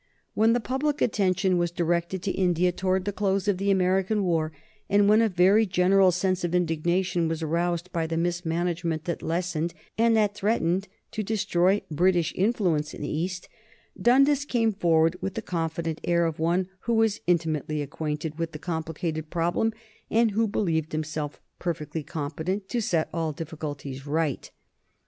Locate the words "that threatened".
10.17-10.87